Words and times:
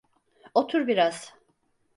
Otur 0.55 0.87
biraz. 0.87 1.33